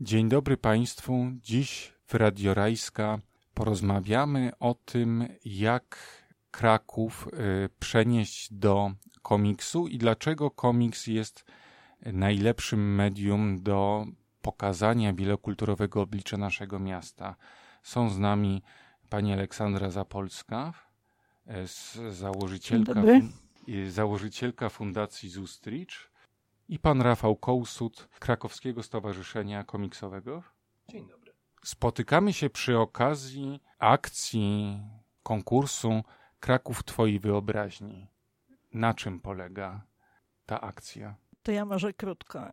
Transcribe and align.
Dzień 0.00 0.28
dobry 0.28 0.56
Państwu. 0.56 1.26
Dziś 1.42 1.92
w 2.06 2.14
Radio 2.14 2.54
Rajska 2.54 3.18
porozmawiamy 3.54 4.52
o 4.60 4.74
tym, 4.74 5.28
jak 5.44 5.98
Kraków 6.50 7.28
y, 7.28 7.68
przenieść 7.78 8.52
do 8.52 8.92
komiksu 9.22 9.88
i 9.88 9.98
dlaczego 9.98 10.50
komiks 10.50 11.06
jest 11.06 11.44
najlepszym 12.06 12.94
medium 12.94 13.62
do 13.62 14.06
pokazania 14.42 15.12
wielokulturowego 15.12 16.02
oblicza 16.02 16.36
naszego 16.36 16.78
miasta. 16.78 17.36
Są 17.82 18.10
z 18.10 18.18
nami 18.18 18.62
pani 19.08 19.32
Aleksandra 19.32 19.90
Zapolska, 19.90 20.72
y, 21.48 22.12
założycielka, 22.12 23.02
y, 23.68 23.90
założycielka 23.90 24.68
Fundacji 24.68 25.28
Zustricz 25.28 26.10
i 26.68 26.78
pan 26.78 27.02
Rafał 27.02 27.36
Kołsut, 27.36 28.08
Krakowskiego 28.18 28.82
Stowarzyszenia 28.82 29.64
Komiksowego. 29.64 30.42
Dzień 30.88 31.08
dobry. 31.08 31.32
Spotykamy 31.64 32.32
się 32.32 32.50
przy 32.50 32.78
okazji 32.78 33.60
akcji 33.78 34.78
konkursu 35.22 36.02
Kraków 36.40 36.84
Twojej 36.84 37.20
Wyobraźni. 37.20 38.06
Na 38.74 38.94
czym 38.94 39.20
polega 39.20 39.82
ta 40.46 40.60
akcja? 40.60 41.14
To 41.42 41.52
ja 41.52 41.64
może 41.64 41.92
krótko. 41.92 42.48
Y, 42.48 42.52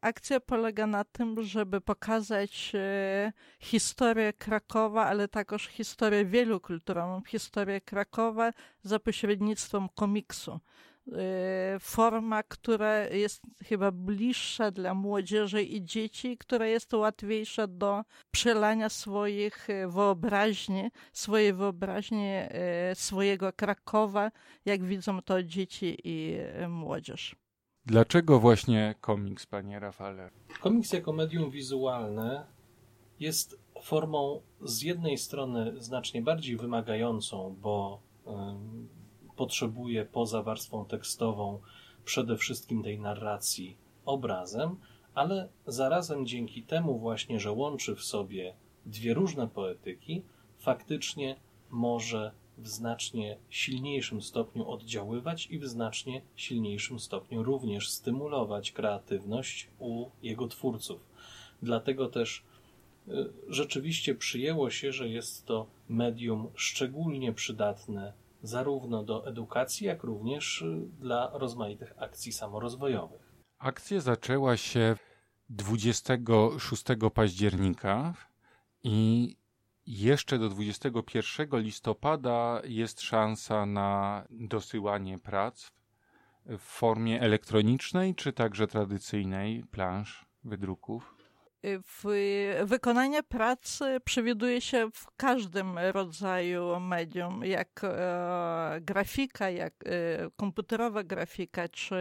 akcja 0.00 0.40
polega 0.40 0.86
na 0.86 1.04
tym, 1.04 1.42
żeby 1.42 1.80
pokazać 1.80 2.72
y, 2.74 3.32
historię 3.60 4.32
Krakowa, 4.32 5.06
ale 5.06 5.28
także 5.28 5.70
historię 5.70 6.24
wielokulturową, 6.24 7.22
historię 7.26 7.80
Krakowa 7.80 8.50
za 8.82 8.98
pośrednictwem 8.98 9.88
komiksu. 9.88 10.60
Y, 11.08 11.78
forma, 11.80 12.42
która 12.42 13.08
jest 13.08 13.42
chyba 13.64 13.90
bliższa 13.92 14.70
dla 14.70 14.94
młodzieży 14.94 15.62
i 15.62 15.84
dzieci, 15.84 16.38
która 16.38 16.66
jest 16.66 16.94
łatwiejsza 16.94 17.66
do 17.66 18.02
przelania 18.30 18.88
swoich 18.88 19.70
y, 19.70 19.88
wyobraźni, 19.88 20.90
swojej 21.12 21.52
wyobraźni, 21.52 22.28
y, 22.92 22.94
swojego 22.94 23.52
Krakowa, 23.52 24.30
jak 24.64 24.84
widzą 24.84 25.22
to 25.22 25.42
dzieci 25.42 25.98
i 26.04 26.38
młodzież. 26.68 27.36
Dlaczego 27.86 28.40
właśnie 28.40 28.94
komiks, 29.00 29.46
panie 29.46 29.80
Rafale? 29.80 30.30
Komiks 30.60 30.92
jako 30.92 31.12
medium 31.12 31.50
wizualne 31.50 32.46
jest 33.20 33.58
formą 33.82 34.40
z 34.62 34.82
jednej 34.82 35.18
strony 35.18 35.72
znacznie 35.78 36.22
bardziej 36.22 36.56
wymagającą, 36.56 37.56
bo 37.60 38.02
potrzebuje 39.36 40.04
poza 40.04 40.42
warstwą 40.42 40.84
tekstową 40.84 41.60
przede 42.04 42.36
wszystkim 42.36 42.82
tej 42.82 42.98
narracji 42.98 43.76
obrazem, 44.04 44.76
ale 45.14 45.48
zarazem 45.66 46.26
dzięki 46.26 46.62
temu 46.62 46.98
właśnie, 46.98 47.40
że 47.40 47.52
łączy 47.52 47.96
w 47.96 48.04
sobie 48.04 48.54
dwie 48.86 49.14
różne 49.14 49.48
poetyki, 49.48 50.22
faktycznie 50.58 51.36
może 51.70 52.32
w 52.58 52.68
znacznie 52.68 53.36
silniejszym 53.50 54.22
stopniu 54.22 54.70
oddziaływać 54.70 55.46
i 55.50 55.58
w 55.58 55.66
znacznie 55.66 56.22
silniejszym 56.36 57.00
stopniu 57.00 57.42
również 57.42 57.90
stymulować 57.90 58.72
kreatywność 58.72 59.68
u 59.78 60.06
jego 60.22 60.48
twórców. 60.48 61.00
Dlatego 61.62 62.08
też 62.08 62.42
y, 63.08 63.12
rzeczywiście 63.48 64.14
przyjęło 64.14 64.70
się, 64.70 64.92
że 64.92 65.08
jest 65.08 65.46
to 65.46 65.66
medium 65.88 66.48
szczególnie 66.54 67.32
przydatne 67.32 68.12
zarówno 68.46 69.04
do 69.04 69.26
edukacji, 69.26 69.86
jak 69.86 70.02
również 70.02 70.62
y, 70.62 70.86
dla 70.98 71.30
rozmaitych 71.34 71.92
akcji 71.96 72.32
samorozwojowych. 72.32 73.32
Akcja 73.58 74.00
zaczęła 74.00 74.56
się 74.56 74.96
26 75.48 76.84
października 77.14 78.14
i 78.82 79.36
jeszcze 79.86 80.38
do 80.38 80.48
21 80.48 81.60
listopada 81.60 82.62
jest 82.64 83.00
szansa 83.00 83.66
na 83.66 84.24
dosyłanie 84.30 85.18
prac 85.18 85.70
w 86.46 86.58
formie 86.58 87.20
elektronicznej 87.20 88.14
czy 88.14 88.32
także 88.32 88.66
tradycyjnej 88.66 89.64
plansz, 89.70 90.26
wydruków. 90.44 91.15
W 91.74 92.04
wykonanie 92.64 93.22
pracy 93.22 94.00
przewiduje 94.04 94.60
się 94.60 94.90
w 94.94 95.06
każdym 95.16 95.78
rodzaju 95.78 96.80
medium, 96.80 97.44
jak 97.44 97.80
e, 97.84 98.78
grafika, 98.80 99.50
jak 99.50 99.74
e, 99.84 99.88
komputerowa 100.36 101.04
grafika, 101.04 101.68
czy 101.68 101.96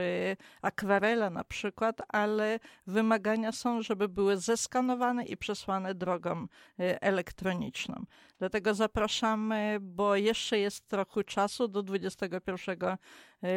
akwarela 0.61 1.29
na 1.29 1.43
przykład, 1.43 2.01
ale 2.07 2.59
wymagania 2.87 3.51
są, 3.51 3.81
żeby 3.81 4.09
były 4.09 4.37
zeskanowane 4.37 5.25
i 5.25 5.37
przesłane 5.37 5.95
drogą 5.95 6.47
e, 6.79 7.01
elektroniczną. 7.01 8.05
Dlatego 8.39 8.73
zapraszamy, 8.73 9.77
bo 9.81 10.15
jeszcze 10.15 10.59
jest 10.59 10.87
trochę 10.87 11.23
czasu 11.23 11.67
do 11.67 11.83
21 11.83 12.97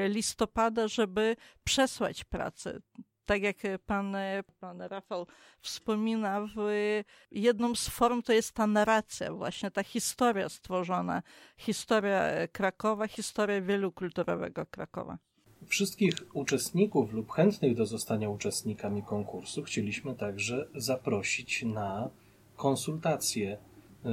listopada, 0.09 0.89
żeby 0.89 1.37
przesłać 1.65 2.25
pracę 2.25 2.81
tak 3.29 3.43
jak 3.43 3.57
pan, 3.87 4.17
pan 4.61 4.83
Rafał 4.83 5.27
wspomina, 5.61 6.47
w 6.57 6.59
jedną 7.31 7.75
z 7.75 7.89
form 7.89 8.23
to 8.23 8.33
jest 8.33 8.53
ta 8.53 8.67
narracja, 8.67 9.33
właśnie 9.33 9.71
ta 9.71 9.83
historia 9.83 10.49
stworzona, 10.49 11.23
historia 11.57 12.23
Krakowa, 12.53 13.09
historia 13.09 13.61
wielokulturowego 13.61 14.67
Krakowa. 14.67 15.19
Wszystkich 15.67 16.13
uczestników 16.33 17.13
lub 17.13 17.33
chętnych 17.33 17.77
do 17.77 17.87
zostania 17.87 18.29
uczestnikami 18.31 19.03
konkursu 19.03 19.63
chcieliśmy 19.63 20.15
także 20.15 20.69
zaprosić 20.75 21.63
na 21.63 22.11
konsultacje 22.57 23.59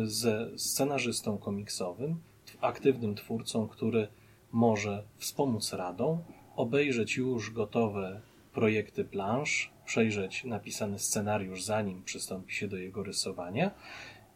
ze 0.03 0.49
scenarzystą 0.57 1.37
komiksowym, 1.37 2.19
aktywnym 2.61 3.15
twórcą, 3.15 3.67
który 3.67 4.07
może 4.51 5.03
wspomóc 5.17 5.73
radą, 5.73 6.23
obejrzeć 6.55 7.17
już 7.17 7.51
gotowe 7.51 8.21
projekty 8.55 9.05
plansz, 9.05 9.71
przejrzeć 9.85 10.43
napisany 10.43 10.99
scenariusz, 10.99 11.63
zanim 11.63 12.03
przystąpi 12.03 12.53
się 12.53 12.67
do 12.67 12.77
jego 12.77 13.03
rysowania 13.03 13.71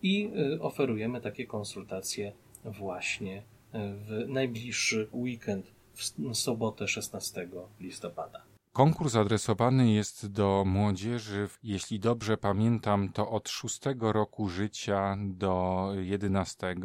i 0.02 0.32
y, 0.56 0.62
oferujemy 0.62 1.22
takie 1.22 1.46
konsultacje 1.46 2.34
właśnie 2.66 3.38
y, 3.38 3.44
w 3.74 4.26
najbliższy 4.28 5.08
weekend, 5.14 5.72
w 5.94 6.36
sobotę 6.36 6.88
16 6.88 7.48
listopada. 7.80 8.42
Konkurs 8.74 9.16
adresowany 9.16 9.92
jest 9.92 10.32
do 10.32 10.64
młodzieży, 10.66 11.50
jeśli 11.64 12.00
dobrze 12.00 12.38
pamiętam, 12.38 13.10
to 13.14 13.30
od 13.30 13.50
6 13.50 13.82
roku 14.00 14.50
życia 14.50 15.18
do 15.20 15.88
11 15.96 16.76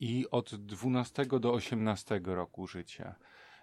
i 0.00 0.26
od 0.30 0.54
12 0.54 1.26
do 1.40 1.52
18 1.52 2.20
roku 2.24 2.66
życia. 2.66 3.14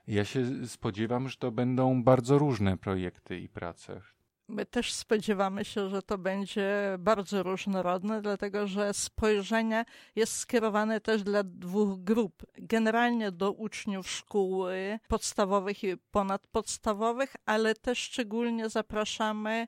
Ja 0.08 0.26
się 0.26 0.68
spodziewam, 0.68 1.30
że 1.30 1.38
to 1.38 1.52
będą 1.52 2.04
bardzo 2.04 2.38
różne 2.38 2.78
projekty 2.78 3.40
i 3.40 3.50
prace. 3.50 4.02
My 4.48 4.66
też 4.66 4.94
spodziewamy 4.94 5.66
się, 5.66 5.90
że 5.90 6.02
to 6.02 6.18
będzie 6.18 6.96
bardzo 7.00 7.44
różnorodne, 7.44 8.22
dlatego 8.22 8.68
że 8.68 8.94
spojrzenie 8.94 9.86
jest 10.16 10.34
skierowane 10.38 11.02
też 11.02 11.24
dla 11.24 11.44
dwóch 11.44 12.04
grup. 12.04 12.46
Generalnie 12.58 13.32
do 13.32 13.52
uczniów 13.52 14.10
szkół 14.10 14.64
podstawowych 15.08 15.84
i 15.84 15.98
ponadpodstawowych, 15.98 17.36
ale 17.46 17.76
też 17.76 18.00
szczególnie 18.00 18.70
zapraszamy 18.70 19.68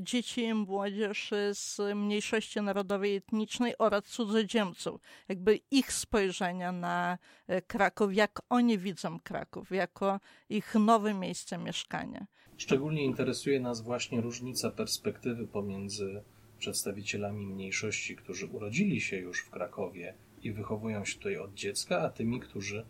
dzieci 0.00 0.44
i 0.44 0.54
młodzież 0.54 1.30
z 1.52 1.80
mniejszości 1.94 2.62
narodowej 2.62 3.12
i 3.12 3.16
etnicznej 3.16 3.78
oraz 3.78 4.04
cudzoziemców. 4.04 5.00
Jakby 5.28 5.60
ich 5.70 5.92
spojrzenia 5.92 6.72
na 6.72 7.18
e, 7.46 7.62
Kraków, 7.62 8.14
jak 8.14 8.40
oni 8.48 8.78
widzą 8.78 9.20
Kraków, 9.20 9.70
jako 9.70 10.20
ich 10.48 10.74
nowe 10.74 11.14
miejsce 11.14 11.58
mieszkania. 11.58 12.26
Szczególnie 12.56 13.04
interesuje 13.04 13.60
nas 13.60 13.80
właśnie 13.80 14.20
różnica 14.20 14.70
perspektywy 14.70 15.46
pomiędzy 15.46 16.22
przedstawicielami 16.58 17.46
mniejszości, 17.46 18.16
którzy 18.16 18.46
urodzili 18.46 19.00
się 19.00 19.16
już 19.16 19.40
w 19.40 19.50
Krakowie 19.50 20.14
i 20.42 20.52
wychowują 20.52 21.04
się 21.04 21.18
tutaj 21.18 21.36
od 21.36 21.54
dziecka, 21.54 22.00
a 22.00 22.10
tymi, 22.10 22.40
którzy 22.40 22.86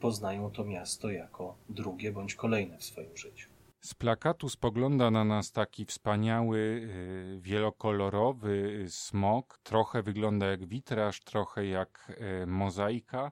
poznają 0.00 0.50
to 0.50 0.64
miasto 0.64 1.10
jako 1.10 1.56
drugie 1.68 2.12
bądź 2.12 2.34
kolejne 2.34 2.78
w 2.78 2.84
swoim 2.84 3.16
życiu. 3.16 3.55
Z 3.80 3.94
plakatu 3.94 4.48
spogląda 4.48 5.10
na 5.10 5.24
nas 5.24 5.52
taki 5.52 5.84
wspaniały, 5.84 6.58
y, 6.58 7.38
wielokolorowy 7.40 8.84
smok. 8.88 9.58
Trochę 9.62 10.02
wygląda 10.02 10.46
jak 10.46 10.66
witraż, 10.66 11.20
trochę 11.20 11.66
jak 11.66 12.12
y, 12.42 12.46
mozaika. 12.46 13.30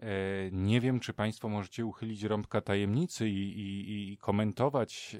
Y, 0.00 0.04
nie 0.52 0.80
wiem, 0.80 1.00
czy 1.00 1.12
Państwo 1.12 1.48
możecie 1.48 1.86
uchylić 1.86 2.22
rąbka 2.22 2.60
tajemnicy 2.60 3.28
i, 3.28 3.60
i, 3.60 4.12
i 4.12 4.18
komentować 4.18 5.16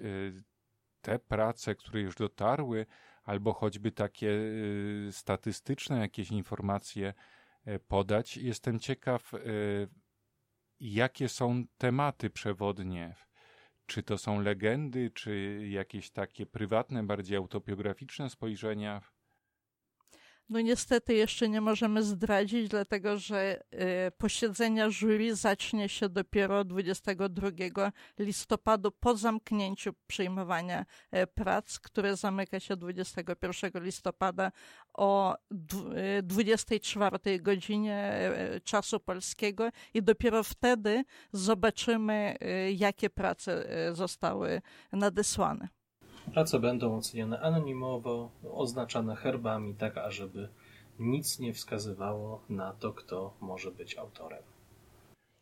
te 1.00 1.18
prace, 1.18 1.74
które 1.74 2.00
już 2.00 2.14
dotarły, 2.14 2.86
albo 3.24 3.52
choćby 3.52 3.92
takie 3.92 4.30
statystyczne 5.10 5.98
jakieś 5.98 6.30
informacje 6.30 7.14
podać. 7.88 8.36
Jestem 8.36 8.78
ciekaw, 8.78 9.32
jakie 10.80 11.28
są 11.28 11.64
tematy 11.78 12.30
przewodnie 12.30 13.14
Czy 13.86 14.02
to 14.02 14.18
są 14.18 14.40
legendy, 14.40 15.10
czy 15.10 15.60
jakieś 15.70 16.10
takie 16.10 16.46
prywatne, 16.46 17.02
bardziej 17.02 17.36
autobiograficzne 17.36 18.30
spojrzenia? 18.30 19.00
No 20.48 20.60
niestety 20.60 21.14
jeszcze 21.14 21.48
nie 21.48 21.60
możemy 21.60 22.02
zdradzić, 22.02 22.68
dlatego 22.68 23.18
że 23.18 23.62
y, 24.08 24.10
posiedzenia 24.18 24.90
jury 24.90 25.34
zacznie 25.34 25.88
się 25.88 26.08
dopiero 26.08 26.64
22 26.64 27.50
listopada 28.18 28.90
po 29.00 29.16
zamknięciu 29.16 29.92
przyjmowania 30.06 30.86
y, 31.14 31.26
prac, 31.26 31.78
które 31.78 32.16
zamyka 32.16 32.60
się 32.60 32.76
21 32.76 33.84
listopada 33.84 34.52
o 34.94 35.36
24 36.22 37.18
y, 37.26 37.40
godzinie 37.40 38.20
czasu 38.64 39.00
polskiego 39.00 39.68
i 39.94 40.02
dopiero 40.02 40.42
wtedy 40.42 41.04
zobaczymy, 41.32 42.36
jakie 42.76 43.10
prace 43.10 43.66
zostały 43.92 44.62
nadesłane. 44.92 45.68
Prace 46.32 46.60
będą 46.60 46.96
oceniane 46.96 47.40
anonimowo, 47.40 48.30
oznaczane 48.52 49.16
herbami, 49.16 49.74
tak 49.74 49.98
ażeby 49.98 50.48
nic 50.98 51.38
nie 51.38 51.52
wskazywało 51.52 52.42
na 52.48 52.72
to, 52.72 52.92
kto 52.92 53.34
może 53.40 53.70
być 53.70 53.98
autorem. 53.98 54.42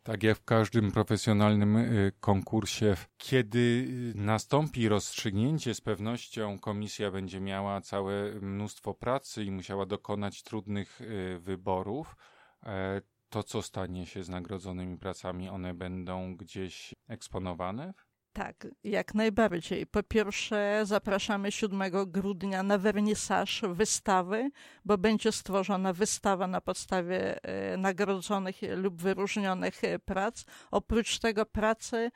Tak 0.03 0.23
jak 0.23 0.37
w 0.37 0.43
każdym 0.43 0.91
profesjonalnym 0.91 1.75
y, 1.77 2.11
konkursie, 2.19 2.95
kiedy 3.17 3.87
nastąpi 4.15 4.89
rozstrzygnięcie, 4.89 5.73
z 5.73 5.81
pewnością 5.81 6.59
komisja 6.59 7.11
będzie 7.11 7.39
miała 7.39 7.81
całe 7.81 8.31
mnóstwo 8.41 8.93
pracy 8.93 9.43
i 9.43 9.51
musiała 9.51 9.85
dokonać 9.85 10.43
trudnych 10.43 11.01
y, 11.01 11.39
wyborów. 11.39 12.15
E, 12.63 13.01
to, 13.29 13.43
co 13.43 13.61
stanie 13.61 14.05
się 14.05 14.23
z 14.23 14.29
nagrodzonymi 14.29 14.97
pracami, 14.97 15.49
one 15.49 15.73
będą 15.73 16.35
gdzieś 16.35 16.93
eksponowane 17.07 17.93
tak, 18.35 18.67
jak 18.83 19.13
najbardziej. 19.13 19.87
Po 19.87 20.03
pierwsze, 20.03 20.81
zapraszamy 20.83 21.51
7 21.51 21.81
grudnia 22.07 22.63
na 22.63 22.77
wernisaż 22.77 23.61
wystawy, 23.69 24.49
bo 24.85 24.97
będzie 24.97 25.31
stworzona 25.31 25.93
wystawa 25.93 26.47
na 26.47 26.61
podstawie 26.61 27.43
e, 27.43 27.77
nagrodzonych 27.77 28.55
lub 28.75 29.01
wyróżnionych 29.01 29.83
e, 29.83 29.99
prac. 29.99 30.45
Oprócz 30.71 31.19
tego 31.19 31.45
prace 31.45 32.11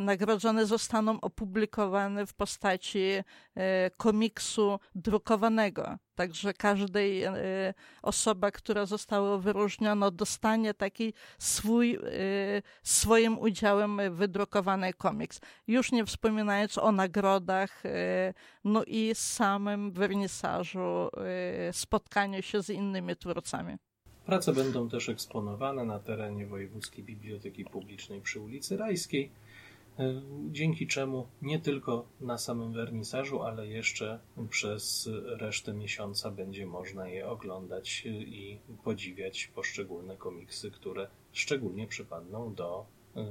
nagrodzone 0.00 0.66
zostaną 0.66 1.20
opublikowane 1.20 2.26
w 2.26 2.34
postaci 2.34 3.00
e, 3.54 3.90
komiksu 3.96 4.78
drukowanego. 4.94 5.98
Także 6.14 6.54
każdej 6.54 7.22
e, 7.22 7.34
osoba, 8.02 8.50
która 8.50 8.86
została 8.86 9.38
wyróżniona, 9.38 10.10
dostanie 10.10 10.74
taki 10.74 11.12
swój, 11.38 11.98
swoim 12.82 13.38
udziałem 13.38 14.00
wydrukowany 14.10 14.92
komiks. 14.92 15.40
Już 15.66 15.92
nie 15.92 16.04
wspominając 16.04 16.78
o 16.78 16.92
nagrodach, 16.92 17.82
no 18.64 18.84
i 18.84 19.10
samym 19.14 19.92
wernisażu, 19.92 21.08
spotkaniu 21.72 22.42
się 22.42 22.62
z 22.62 22.70
innymi 22.70 23.16
twórcami. 23.16 23.76
Prace 24.26 24.52
będą 24.52 24.88
też 24.88 25.08
eksponowane 25.08 25.84
na 25.84 25.98
terenie 25.98 26.46
Wojewódzkiej 26.46 27.04
Biblioteki 27.04 27.64
Publicznej 27.64 28.20
przy 28.20 28.40
ulicy 28.40 28.76
Rajskiej 28.76 29.30
E, 29.30 29.45
dzięki 30.50 30.86
czemu 30.86 31.26
nie 31.42 31.60
tylko 31.60 32.08
na 32.20 32.38
samym 32.38 32.72
wernisażu, 32.72 33.42
ale 33.42 33.66
jeszcze 33.66 34.20
przez 34.50 35.08
resztę 35.26 35.74
miesiąca 35.74 36.30
będzie 36.30 36.66
można 36.66 37.08
je 37.08 37.28
oglądać 37.28 38.02
i 38.06 38.58
podziwiać 38.84 39.50
poszczególne 39.54 40.16
komiksy, 40.16 40.70
które 40.70 41.08
szczególnie 41.32 41.86
przypadną 41.86 42.54
do 42.54 42.86
e, 43.16 43.26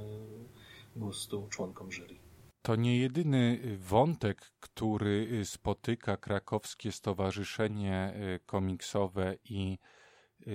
gustu 0.96 1.46
członkom 1.50 1.92
jury. 1.92 2.16
To 2.62 2.76
nie 2.76 2.98
jedyny 2.98 3.60
wątek, 3.78 4.52
który 4.60 5.44
spotyka 5.44 6.16
krakowskie 6.16 6.92
Stowarzyszenie 6.92 7.94
e, 7.94 8.38
Komiksowe 8.38 9.36
i 9.44 9.78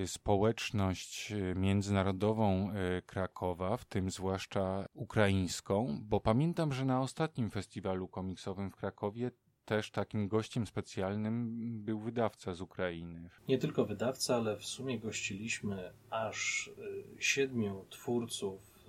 społeczność 0.06 1.32
y, 1.32 1.54
międzynarodową 1.56 2.70
y, 2.70 3.02
Krakowa, 3.02 3.76
w 3.76 3.84
tym 3.84 4.10
zwłaszcza 4.10 4.86
ukraińską, 4.94 5.98
bo 6.02 6.20
pamiętam, 6.20 6.72
że 6.72 6.84
na 6.84 7.00
ostatnim 7.00 7.50
festiwalu 7.50 8.08
komiksowym 8.08 8.70
w 8.70 8.76
Krakowie 8.76 9.30
też 9.64 9.90
takim 9.90 10.28
gościem 10.28 10.66
specjalnym 10.66 11.56
był 11.84 11.98
wydawca 12.00 12.54
z 12.54 12.60
Ukrainy. 12.60 13.30
Nie 13.48 13.58
tylko 13.58 13.84
wydawca, 13.84 14.36
ale 14.36 14.56
w 14.56 14.64
sumie 14.64 14.98
gościliśmy 14.98 15.92
aż 16.10 16.70
siedmiu 17.18 17.84
twórców 17.90 18.86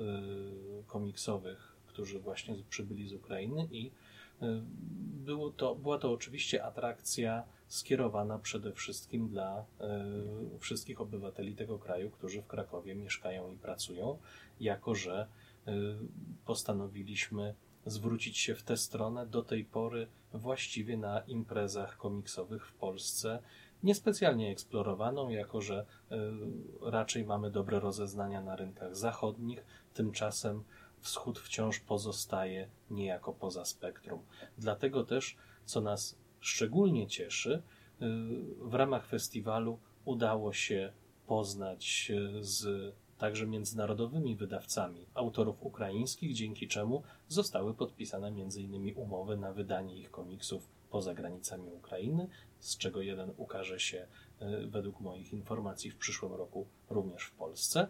komiksowych, 0.87 1.75
którzy 1.87 2.19
właśnie 2.19 2.55
przybyli 2.69 3.07
z 3.07 3.13
Ukrainy 3.13 3.67
i 3.71 3.91
było 5.25 5.51
to, 5.51 5.75
była 5.75 5.97
to 5.99 6.11
oczywiście 6.11 6.63
atrakcja 6.63 7.43
skierowana 7.73 8.39
przede 8.39 8.71
wszystkim 8.71 9.29
dla 9.29 9.65
y, 10.55 10.59
wszystkich 10.59 11.01
obywateli 11.01 11.55
tego 11.55 11.79
kraju, 11.79 12.11
którzy 12.11 12.41
w 12.41 12.47
Krakowie 12.47 12.95
mieszkają 12.95 13.51
i 13.51 13.57
pracują, 13.57 14.17
jako 14.59 14.95
że 14.95 15.27
y, 15.67 15.71
postanowiliśmy 16.45 17.55
zwrócić 17.85 18.37
się 18.37 18.55
w 18.55 18.63
tę 18.63 18.77
stronę 18.77 19.27
do 19.27 19.43
tej 19.43 19.65
pory 19.65 20.07
właściwie 20.33 20.97
na 20.97 21.19
imprezach 21.19 21.97
komiksowych 21.97 22.67
w 22.67 22.73
Polsce 22.73 23.39
niespecjalnie 23.83 24.51
eksplorowaną, 24.51 25.29
jako 25.29 25.61
że 25.61 25.85
y, 26.11 26.15
raczej 26.81 27.25
mamy 27.25 27.51
dobre 27.51 27.79
rozeznania 27.79 28.41
na 28.41 28.55
rynkach 28.55 28.95
zachodnich, 28.95 29.65
tymczasem 29.93 30.63
wschód 30.99 31.39
wciąż 31.39 31.79
pozostaje 31.79 32.69
niejako 32.89 33.33
poza 33.33 33.65
spektrum. 33.65 34.21
Dlatego 34.57 35.03
też, 35.03 35.35
co 35.65 35.81
nas 35.81 36.22
szczególnie 36.43 37.07
cieszy, 37.07 37.53
y, 37.53 37.61
w 38.61 38.73
ramach 38.73 39.05
festiwalu 39.05 39.79
udało 40.05 40.53
się 40.53 40.93
poznać 41.27 42.11
y, 42.11 42.43
z 42.43 42.93
także 43.17 43.47
międzynarodowymi 43.47 44.35
wydawcami 44.35 45.05
autorów 45.13 45.63
ukraińskich, 45.63 46.33
dzięki 46.33 46.67
czemu 46.67 47.03
zostały 47.27 47.73
podpisane 47.73 48.27
m.in. 48.27 48.93
umowy 48.95 49.37
na 49.37 49.53
wydanie 49.53 49.97
ich 49.97 50.11
komiksów 50.11 50.67
poza 50.89 51.13
granicami 51.13 51.71
Ukrainy, 51.71 52.27
z 52.59 52.77
czego 52.77 53.01
jeden 53.01 53.31
ukaże 53.37 53.79
się 53.79 54.07
y, 54.41 54.67
według 54.67 54.99
moich 54.99 55.33
informacji 55.33 55.91
w 55.91 55.97
przyszłym 55.97 56.33
roku 56.33 56.67
również 56.89 57.23
w 57.23 57.31
Polsce. 57.31 57.87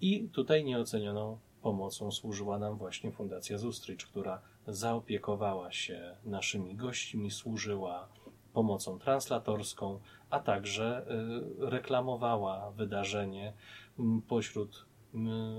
I 0.00 0.28
tutaj 0.28 0.64
nieocenioną 0.64 1.38
pomocą 1.62 2.10
służyła 2.10 2.58
nam 2.58 2.78
właśnie 2.78 3.12
Fundacja 3.12 3.58
Zustrycz, 3.58 4.06
która 4.06 4.42
zaopiekowała 4.66 5.72
się 5.72 6.16
naszymi 6.24 6.74
gośćmi, 6.74 7.30
służyła 7.30 8.08
pomocą 8.52 8.98
translatorską, 8.98 10.00
a 10.30 10.40
także 10.40 11.06
y, 11.60 11.70
reklamowała 11.70 12.70
wydarzenie 12.70 13.52
pośród 14.28 14.84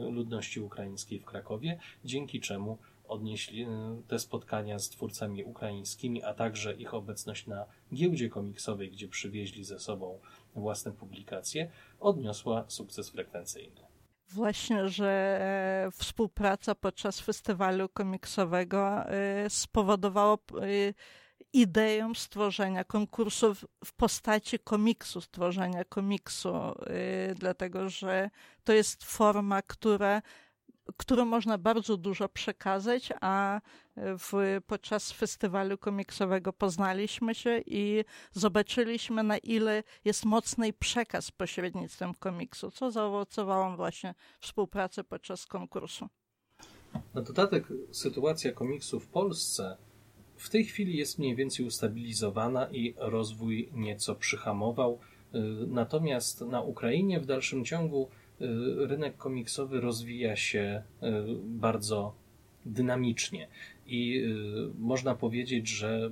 ludności 0.10 0.62
ukraińskiej 0.62 1.20
w 1.20 1.26
Krakowie, 1.26 1.80
dzięki 2.06 2.40
czemu 2.40 2.78
odnieśli 3.08 3.64
y, 3.64 3.68
te 4.08 4.20
spotkania 4.20 4.80
z 4.80 4.90
twórcami 4.90 5.44
ukraińskimi, 5.44 6.24
a 6.24 6.34
także 6.34 6.74
ich 6.74 6.94
obecność 6.94 7.48
na 7.48 7.66
giełdzie 7.94 8.30
komiksowej, 8.30 8.92
gdzie 8.92 9.08
przywieźli 9.08 9.64
ze 9.64 9.80
sobą 9.80 10.20
własne 10.56 10.92
publikacje, 10.92 11.72
odniosła 12.00 12.66
sukces 12.68 13.10
frekwencyjny. 13.10 13.85
Właśnie, 14.28 14.90
że 14.90 15.38
e, 15.88 15.92
współpraca 15.92 16.76
podczas 16.76 17.20
festiwalu 17.20 17.90
komiksowego 17.90 19.10
e, 19.10 19.50
spowodowała 19.50 20.34
e, 20.34 20.38
ideę 21.54 22.12
stworzenia 22.16 22.84
konkursu 22.84 23.56
w 23.86 23.94
postaci 23.98 24.60
komiksu, 24.60 25.22
stworzenia 25.22 25.84
komiksu, 25.84 26.54
dlatego 27.36 27.90
że 27.90 28.30
to 28.64 28.74
jest 28.74 29.04
forma, 29.04 29.62
która 29.62 30.22
którą 30.98 31.26
można 31.26 31.58
bardzo 31.58 31.98
dużo 31.98 32.30
przekazać, 32.30 33.14
a 33.22 33.62
w, 33.98 34.60
podczas 34.68 35.12
festiwalu 35.12 35.78
komiksowego 35.78 36.54
poznaliśmy 36.54 37.36
się 37.36 37.62
i 37.66 38.04
zobaczyliśmy, 38.32 39.24
na 39.24 39.38
ile 39.38 39.84
jest 40.06 40.26
mocny 40.26 40.74
przekaz 40.74 41.32
pośrednictwem 41.32 42.14
komiksu, 42.14 42.72
co 42.72 42.92
zaowocowało 42.92 43.76
właśnie 43.76 44.14
współpracę 44.40 45.04
podczas 45.04 45.46
konkursu. 45.46 46.08
Na 47.14 47.22
dodatek 47.22 47.68
sytuacja 47.92 48.52
komiksu 48.52 49.00
w 49.00 49.08
Polsce 49.08 49.78
w 50.38 50.50
tej 50.50 50.66
chwili 50.66 50.98
jest 50.98 51.20
mniej 51.20 51.36
więcej 51.36 51.66
ustabilizowana 51.66 52.68
i 52.72 52.94
rozwój 52.98 53.70
nieco 53.74 54.16
przyhamował. 54.16 55.00
Natomiast 55.68 56.42
na 56.42 56.62
Ukrainie 56.62 57.20
w 57.20 57.26
dalszym 57.26 57.66
ciągu 57.66 58.10
rynek 58.78 59.18
komiksowy 59.18 59.82
rozwija 59.82 60.36
się 60.36 60.84
y, 61.04 61.08
bardzo 61.44 62.16
dynamicznie 62.66 63.48
i 63.88 64.18
y, 64.18 64.80
można 64.80 65.16
powiedzieć, 65.16 65.68
że 65.68 66.12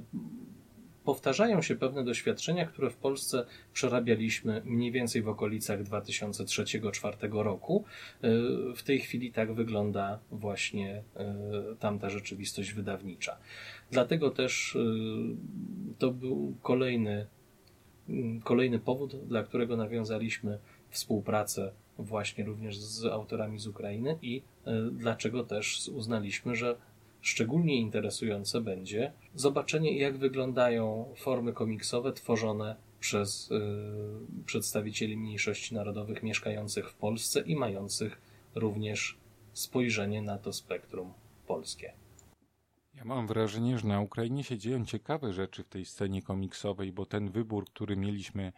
powtarzają 1.03 1.61
się 1.61 1.75
pewne 1.75 2.03
doświadczenia, 2.03 2.65
które 2.65 2.89
w 2.89 2.95
Polsce 2.95 3.45
przerabialiśmy 3.73 4.61
mniej 4.65 4.91
więcej 4.91 5.21
w 5.21 5.29
okolicach 5.29 5.83
2003-2004 5.83 7.43
roku. 7.43 7.83
W 8.75 8.83
tej 8.85 8.99
chwili 8.99 9.31
tak 9.31 9.53
wygląda 9.53 10.19
właśnie 10.31 11.03
tamta 11.79 12.09
rzeczywistość 12.09 12.73
wydawnicza. 12.73 13.37
Dlatego 13.91 14.29
też 14.29 14.77
to 15.99 16.11
był 16.11 16.55
kolejny, 16.61 17.27
kolejny 18.43 18.79
powód, 18.79 19.15
dla 19.27 19.43
którego 19.43 19.77
nawiązaliśmy 19.77 20.59
współpracę 20.89 21.71
właśnie 21.97 22.43
również 22.43 22.77
z 22.77 23.05
autorami 23.05 23.59
z 23.59 23.67
Ukrainy 23.67 24.17
i 24.21 24.41
dlaczego 24.91 25.43
też 25.43 25.89
uznaliśmy, 25.93 26.55
że 26.55 26.75
Szczególnie 27.23 27.75
interesujące 27.75 28.61
będzie 28.61 29.11
zobaczenie, 29.35 29.97
jak 29.97 30.17
wyglądają 30.17 31.13
formy 31.17 31.53
komiksowe 31.53 32.13
tworzone 32.13 32.75
przez 32.99 33.51
y, 33.51 33.59
przedstawicieli 34.45 35.17
mniejszości 35.17 35.75
narodowych 35.75 36.23
mieszkających 36.23 36.89
w 36.89 36.95
Polsce 36.95 37.41
i 37.41 37.55
mających 37.55 38.21
również 38.55 39.17
spojrzenie 39.53 40.21
na 40.21 40.37
to 40.37 40.53
spektrum 40.53 41.13
polskie. 41.47 41.93
Ja 42.95 43.05
mam 43.05 43.27
wrażenie, 43.27 43.79
że 43.79 43.87
na 43.87 44.01
Ukrainie 44.01 44.43
się 44.43 44.57
dzieją 44.57 44.85
ciekawe 44.85 45.33
rzeczy 45.33 45.63
w 45.63 45.69
tej 45.69 45.85
scenie 45.85 46.21
komiksowej, 46.21 46.91
bo 46.91 47.05
ten 47.05 47.29
wybór, 47.29 47.65
który 47.65 47.97
mieliśmy 47.97 48.53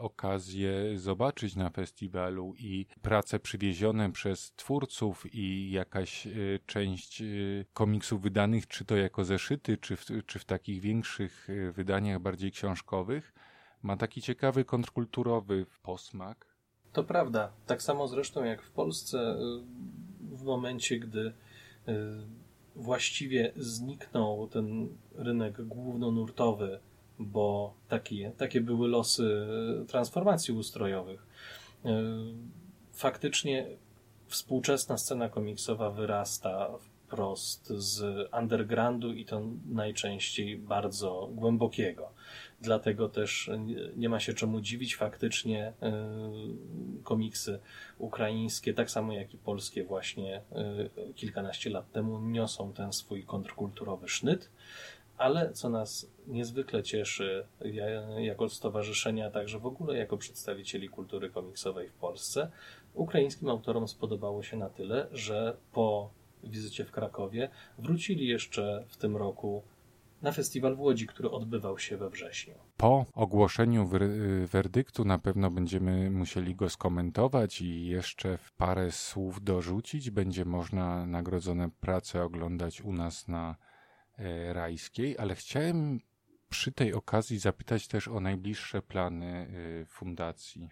okazję 0.00 0.98
zobaczyć 0.98 1.56
na 1.56 1.70
festiwalu 1.70 2.54
i 2.58 2.86
prace 3.02 3.40
przywiezione 3.40 4.12
przez 4.12 4.52
twórców 4.52 5.34
i 5.34 5.70
jakaś 5.70 6.26
y, 6.26 6.60
część 6.66 7.22
y, 7.22 7.66
komiksów 7.72 8.22
wydanych, 8.22 8.66
czy 8.66 8.84
to 8.84 8.96
jako 8.96 9.24
zeszyty, 9.24 9.78
czy 9.78 9.96
w, 9.96 10.06
czy 10.26 10.38
w 10.38 10.44
takich 10.44 10.80
większych 10.80 11.48
wydaniach 11.72 12.20
bardziej 12.20 12.52
książkowych, 12.52 13.32
ma 13.82 13.96
taki 13.96 14.22
ciekawy 14.22 14.64
kontrkulturowy 14.64 15.66
posmak. 15.82 16.46
To 16.92 17.04
prawda. 17.04 17.52
Tak 17.66 17.82
samo 17.82 18.08
zresztą 18.08 18.44
jak 18.44 18.62
w 18.62 18.70
Polsce 18.70 19.36
w 20.20 20.42
momencie, 20.42 20.98
gdy 20.98 21.32
właściwie 22.76 23.52
zniknął 23.56 24.48
ten 24.48 24.88
rynek 25.14 25.62
głównonurtowy 25.62 26.80
bo 27.20 27.74
takie, 27.88 28.32
takie 28.36 28.60
były 28.60 28.88
losy 28.88 29.46
transformacji 29.88 30.54
ustrojowych. 30.54 31.26
E, 31.84 32.02
faktycznie 32.92 33.66
współczesna 34.26 34.98
scena 34.98 35.28
komiksowa 35.28 35.90
wyrasta 35.90 36.70
wprost 36.78 37.68
z 37.68 38.28
undergroundu 38.40 39.12
i 39.12 39.24
to 39.24 39.42
najczęściej 39.68 40.58
bardzo 40.58 41.30
głębokiego. 41.32 42.12
Dlatego 42.60 43.08
też 43.08 43.50
nie 43.96 44.08
ma 44.08 44.20
się 44.20 44.34
czemu 44.34 44.60
dziwić. 44.60 44.96
Faktycznie 44.96 45.72
e, 45.82 45.92
komiksy 47.02 47.58
ukraińskie, 47.98 48.74
tak 48.74 48.90
samo 48.90 49.12
jak 49.12 49.34
i 49.34 49.38
polskie, 49.38 49.84
właśnie 49.84 50.36
e, 50.36 51.12
kilkanaście 51.14 51.70
lat 51.70 51.92
temu 51.92 52.20
niosą 52.20 52.72
ten 52.72 52.92
swój 52.92 53.24
kontrkulturowy 53.24 54.08
sznyt 54.08 54.50
ale 55.20 55.52
co 55.52 55.68
nas 55.68 56.06
niezwykle 56.26 56.82
cieszy 56.82 57.46
jako 58.18 58.48
stowarzyszenia, 58.48 59.26
a 59.26 59.30
także 59.30 59.58
w 59.58 59.66
ogóle 59.66 59.96
jako 59.96 60.16
przedstawicieli 60.16 60.88
kultury 60.88 61.30
komiksowej 61.30 61.88
w 61.88 61.92
Polsce, 61.92 62.50
ukraińskim 62.94 63.48
autorom 63.48 63.88
spodobało 63.88 64.42
się 64.42 64.56
na 64.56 64.68
tyle, 64.68 65.06
że 65.12 65.56
po 65.72 66.10
wizycie 66.44 66.84
w 66.84 66.90
Krakowie 66.90 67.48
wrócili 67.78 68.28
jeszcze 68.28 68.84
w 68.88 68.96
tym 68.96 69.16
roku 69.16 69.62
na 70.22 70.32
festiwal 70.32 70.76
w 70.76 70.80
Łodzi, 70.80 71.06
który 71.06 71.30
odbywał 71.30 71.78
się 71.78 71.96
we 71.96 72.10
wrześniu. 72.10 72.54
Po 72.76 73.06
ogłoszeniu 73.14 73.88
werdyktu 74.46 75.04
na 75.04 75.18
pewno 75.18 75.50
będziemy 75.50 76.10
musieli 76.10 76.54
go 76.54 76.68
skomentować 76.68 77.60
i 77.60 77.86
jeszcze 77.86 78.38
w 78.38 78.52
parę 78.52 78.92
słów 78.92 79.44
dorzucić. 79.44 80.10
Będzie 80.10 80.44
można 80.44 81.06
nagrodzone 81.06 81.70
prace 81.80 82.22
oglądać 82.22 82.80
u 82.80 82.92
nas 82.92 83.28
na 83.28 83.56
rajskiej, 84.52 85.18
ale 85.18 85.34
chciałem 85.34 86.00
przy 86.50 86.72
tej 86.72 86.94
okazji 86.94 87.38
zapytać 87.38 87.88
też 87.88 88.08
o 88.08 88.20
najbliższe 88.20 88.82
plany 88.82 89.26
e, 89.82 89.84
fundacji 89.84 90.68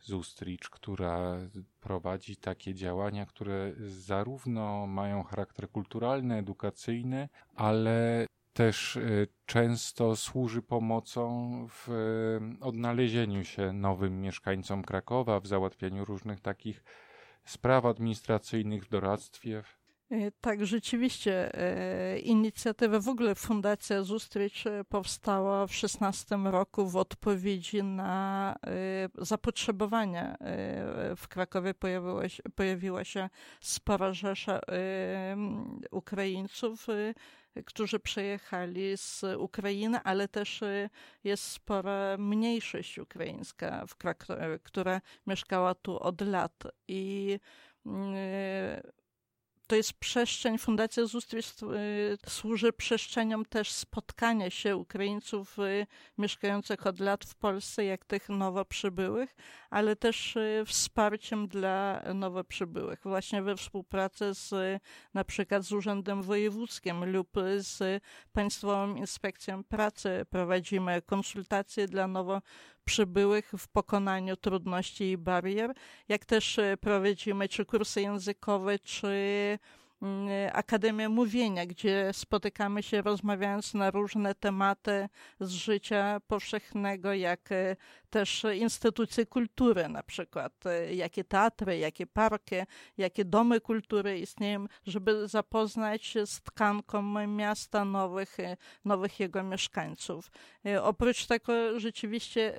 Zustricz, 0.00 0.70
która 0.70 1.36
prowadzi 1.80 2.36
takie 2.36 2.74
działania, 2.74 3.26
które 3.26 3.72
zarówno 3.86 4.86
mają 4.86 5.22
charakter 5.22 5.70
kulturalny, 5.70 6.36
edukacyjny, 6.36 7.28
ale 7.54 8.26
też 8.52 8.96
e, 8.96 9.00
często 9.46 10.16
służy 10.16 10.62
pomocą 10.62 11.66
w 11.70 11.88
odnalezieniu 12.60 13.44
się 13.44 13.72
nowym 13.72 14.20
mieszkańcom 14.20 14.82
Krakowa, 14.82 15.40
w 15.40 15.46
załatwianiu 15.46 16.04
różnych 16.04 16.40
takich 16.40 16.84
spraw 17.44 17.84
administracyjnych 17.84 18.84
w 18.84 18.88
doradztwie, 18.88 19.62
E, 19.62 19.79
tak, 20.40 20.66
rzeczywiście 20.66 21.54
e, 21.54 22.18
inicjatywa, 22.18 23.00
w 23.00 23.08
ogóle 23.08 23.34
Fundacja 23.34 24.02
Zustrycz 24.02 24.66
e, 24.66 24.84
powstała 24.84 25.66
w 25.66 25.74
16 25.74 26.36
roku 26.44 26.88
w 26.88 26.96
odpowiedzi 26.96 27.82
na 27.82 28.56
zapotrzebowania. 29.18 30.36
W 31.16 31.28
Krakowie 31.28 31.74
pojawiła 31.74 32.28
się, 32.28 32.42
pojawiła 32.54 33.04
się 33.04 33.28
spora 33.60 34.12
rzesza 34.12 34.60
Ukraińców, 35.90 36.86
którzy 37.66 38.00
przyjechali 38.00 38.96
z 38.96 39.24
Ukrainy, 39.38 40.00
ale 40.04 40.28
też 40.28 40.60
jest 41.24 41.44
spora 41.44 42.16
mniejszość 42.18 42.98
ukraińska 42.98 43.86
w 43.86 43.96
Krakowie, 43.96 44.58
która 44.62 45.00
mieszkała 45.26 45.74
tu 45.74 45.98
od 45.98 46.20
lat 46.20 46.62
i 46.88 47.38
to 49.70 49.76
jest 49.76 49.92
przestrzeń, 49.92 50.58
Fundacja 50.58 51.06
Zustryc 51.06 51.54
służy 52.28 52.72
przestrzenią 52.72 53.44
też 53.44 53.72
spotkania 53.72 54.50
się 54.50 54.76
Ukraińców 54.76 55.58
y, 55.58 55.86
mieszkających 56.18 56.86
od 56.86 57.00
lat 57.00 57.24
w 57.24 57.34
Polsce, 57.34 57.84
jak 57.84 58.04
tych 58.04 58.28
nowo 58.28 58.64
przybyłych, 58.64 59.36
ale 59.70 59.96
też 59.96 60.36
y, 60.36 60.64
wsparciem 60.66 61.48
dla 61.48 62.02
nowo 62.14 62.44
przybyłych, 62.44 63.00
właśnie 63.02 63.42
we 63.42 63.56
współpracy 63.56 64.34
z 64.34 64.80
na 65.14 65.24
przykład 65.24 65.62
z 65.62 65.72
Urzędem 65.72 66.22
Wojewódzkim 66.22 67.04
lub 67.04 67.28
z 67.58 68.02
Państwową 68.32 68.94
Inspekcją 68.94 69.64
Pracy 69.64 70.26
prowadzimy 70.30 71.02
konsultacje 71.02 71.88
dla 71.88 72.08
nowo 72.08 72.42
przybyłych 72.90 73.52
w 73.58 73.68
pokonaniu 73.68 74.36
trudności 74.36 75.10
i 75.10 75.18
barier, 75.18 75.74
jak 76.08 76.24
też 76.24 76.58
e, 76.58 76.76
prowadzimy 76.76 77.48
czy 77.48 77.64
kursy 77.64 78.00
językowe, 78.00 78.78
czy 78.78 79.08
Akademię 80.52 81.08
Mówienia, 81.08 81.66
gdzie 81.66 82.10
spotykamy 82.12 82.82
się 82.82 83.02
rozmawiając 83.02 83.74
na 83.74 83.90
różne 83.90 84.34
tematy 84.34 85.08
z 85.40 85.50
życia 85.50 86.20
powszechnego, 86.26 87.14
jak 87.14 87.52
e, 87.52 87.76
też 88.10 88.46
instytucje 88.54 89.26
kultury, 89.26 89.88
na 89.88 90.02
przykład 90.02 90.66
e, 90.66 90.94
jakie 90.94 91.24
teatry, 91.24 91.78
jakie 91.78 92.06
parki, 92.06 92.54
jakie 92.96 93.24
domy 93.24 93.60
kultury 93.60 94.18
istnieją, 94.18 94.66
żeby 94.86 95.28
zapoznać 95.28 96.04
się 96.04 96.26
z 96.26 96.42
tkanką 96.42 97.26
miasta, 97.26 97.84
nowych, 97.84 98.36
nowych 98.84 99.20
jego 99.20 99.42
mieszkańców. 99.42 100.30
Oprócz 100.82 101.26
tego 101.26 101.80
rzeczywiście 101.80 102.54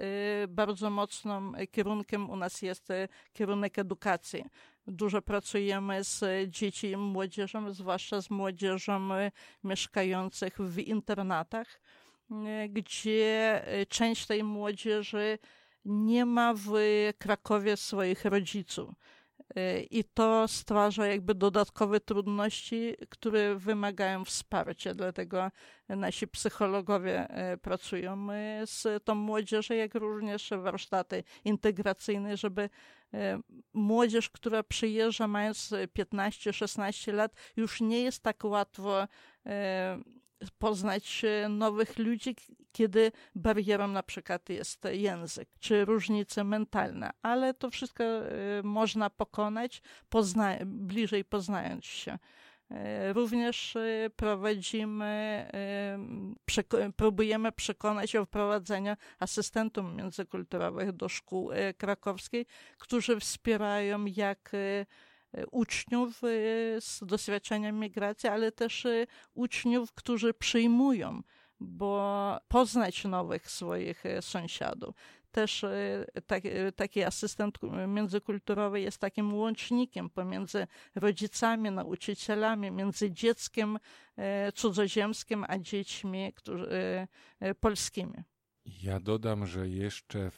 bardzo 0.47 0.89
mocnym 0.89 1.55
kierunkiem 1.71 2.29
u 2.29 2.35
nas 2.35 2.61
jest 2.61 2.87
kierunek 3.33 3.79
edukacji. 3.79 4.45
Dużo 4.91 5.21
pracujemy 5.21 6.03
z 6.03 6.23
dzieci 6.49 6.87
i 6.87 6.97
młodzieżą, 6.97 7.73
zwłaszcza 7.73 8.21
z 8.21 8.29
młodzieżą 8.29 9.09
mieszkających 9.63 10.57
w 10.57 10.79
internatach 10.79 11.81
gdzie 12.69 13.61
y, 13.81 13.85
część 13.85 14.27
tej 14.27 14.43
młodzieży 14.43 15.39
nie 15.85 16.25
ma 16.25 16.53
w 16.53 16.71
Krakowie 17.17 17.77
swoich 17.77 18.25
rodziców. 18.25 18.89
Y, 19.57 19.87
I 19.91 20.03
to 20.03 20.47
stwarza 20.47 21.07
jakby 21.07 21.35
dodatkowe 21.35 21.99
trudności, 21.99 22.95
które 23.09 23.55
wymagają 23.55 24.25
wsparcia. 24.25 24.93
Dlatego 24.93 25.51
nasi 25.89 26.27
psychologowie 26.27 27.27
y, 27.53 27.57
pracują 27.57 28.27
z 28.65 29.03
tą 29.03 29.15
młodzieżą, 29.15 29.73
jak 29.73 29.95
również 29.95 30.49
warsztaty 30.49 31.23
integracyjne, 31.45 32.37
żeby 32.37 32.69
młodzież, 33.73 34.29
która 34.29 34.63
przyjeżdża 34.63 35.27
mając 35.27 35.73
15-16 35.97 37.13
lat, 37.13 37.33
już 37.55 37.81
nie 37.81 38.01
jest 38.03 38.23
tak 38.23 38.43
łatwo 38.43 39.07
poznać 40.59 41.25
nowych 41.49 41.99
ludzi, 41.99 42.35
kiedy 42.71 43.11
barierą 43.35 43.87
na 43.87 44.03
przykład 44.03 44.49
jest 44.49 44.87
język, 44.91 45.49
czy 45.59 45.85
różnice 45.85 46.43
mentalne, 46.43 47.11
ale 47.21 47.53
to 47.53 47.69
wszystko 47.69 48.03
y, 48.03 48.63
można 48.63 49.09
pokonać 49.09 49.81
pozna 50.09 50.57
bliżej 50.65 51.25
poznając 51.25 51.85
się. 51.85 52.17
Również 53.13 53.77
prowadzimy, 54.15 55.45
próbujemy 56.95 57.51
przekonać 57.51 58.15
o 58.15 58.25
wprowadzeniu 58.25 58.95
asystentów 59.19 59.85
międzykulturowych 59.95 60.91
do 60.91 61.09
szkół 61.09 61.51
krakowskiej, 61.77 62.45
którzy 62.77 63.19
wspierają 63.19 64.05
jak 64.05 64.51
uczniów 65.51 66.21
z 66.79 66.99
doświadczeniem 67.05 67.79
migracji, 67.79 68.29
ale 68.29 68.51
też 68.51 68.87
uczniów, 69.33 69.93
którzy 69.93 70.33
przyjmują 70.33 71.21
bo 71.61 72.39
poznać 72.47 73.03
nowych 73.03 73.51
swoich 73.51 74.05
e, 74.05 74.21
sąsiadów. 74.21 74.95
Też 75.31 75.63
e, 75.63 76.05
tak, 76.27 76.45
e, 76.45 76.71
taki 76.71 77.03
asystent 77.03 77.57
międzykulturowy 77.87 78.81
jest 78.81 78.97
takim 78.97 79.33
łącznikiem 79.33 80.09
pomiędzy 80.09 80.67
rodzicami, 80.95 81.71
nauczycielami, 81.71 82.71
między 82.71 83.11
dzieckiem 83.11 83.79
cudzoziemskim 84.55 85.45
a 85.47 85.57
dziećmi 85.57 86.33
którzy, 86.35 87.07
polskimi. 87.59 88.23
Ja 88.65 88.99
dodam, 88.99 89.47
że 89.47 89.69
jeszcze, 89.69 90.31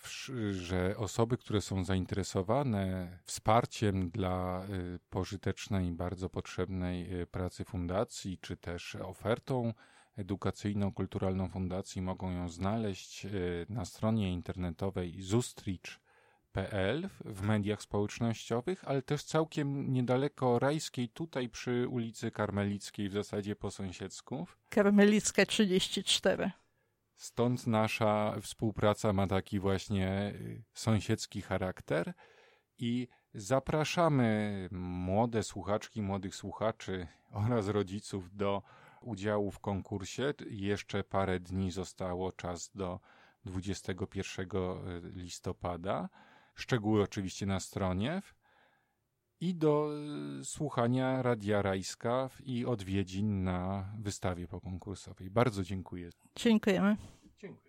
że 0.51 0.97
osoby, 0.97 1.37
które 1.37 1.61
są 1.61 1.83
zainteresowane 1.83 3.19
wsparciem 3.23 4.09
dla 4.09 4.67
pożytecznej, 5.09 5.91
bardzo 5.91 6.29
potrzebnej 6.29 7.09
pracy 7.31 7.65
fundacji, 7.65 8.37
czy 8.41 8.57
też 8.57 8.95
ofertą 8.95 9.73
edukacyjno-kulturalną 10.17 11.49
fundacji 11.49 12.01
mogą 12.01 12.31
ją 12.31 12.49
znaleźć 12.49 13.25
e, 13.25 13.29
na 13.69 13.85
stronie 13.85 14.33
internetowej 14.33 15.21
zustricz.pl 15.21 17.09
w 17.25 17.41
mediach 17.41 17.81
społecznościowych, 17.81 18.83
ale 18.87 19.01
też 19.01 19.23
całkiem 19.23 19.93
niedaleko 19.93 20.59
Rajskiej, 20.59 21.09
tutaj 21.09 21.49
przy 21.49 21.87
ulicy 21.87 22.31
Karmelickiej, 22.31 23.09
w 23.09 23.13
zasadzie 23.13 23.55
po 23.55 23.71
sąsiedzku. 23.71 24.47
Karmelicka 24.69 25.45
34. 25.45 26.51
Stąd 27.23 27.67
nasza 27.67 28.35
współpraca 28.41 29.13
ma 29.13 29.27
taki 29.27 29.59
właśnie 29.59 30.09
e, 30.09 30.33
sąsiedzki 30.73 31.41
charakter 31.41 32.13
i 32.79 33.07
zapraszamy 33.33 34.67
młode 34.71 35.43
słuchaczki, 35.43 36.01
młodych 36.01 36.35
słuchaczy 36.35 37.07
oraz 37.47 37.67
rodziców 37.67 38.35
do 38.35 38.61
udziału 39.01 39.51
w 39.51 39.59
konkursie. 39.59 40.33
Jeszcze 40.49 41.03
parę 41.03 41.39
dni 41.39 41.71
zostało 41.71 42.31
czas 42.31 42.71
do 42.75 42.99
21 43.45 44.47
listopada. 45.15 46.09
Szczegóły 46.55 47.03
oczywiście 47.03 47.45
na 47.45 47.59
stronie. 47.59 48.21
I 49.43 49.53
do 49.53 49.89
e, 50.41 50.45
słuchania 50.45 51.21
Radia 51.21 51.61
Rajska 51.61 52.29
i 52.45 52.65
odwiedzin 52.65 53.43
na 53.43 53.85
wystawie 53.99 54.47
pokonkursowej. 54.47 55.29
Bardzo 55.29 55.63
dziękuję. 55.63 56.09
Dziękujemy. 56.35 56.97
Dziękuję. 57.41 57.61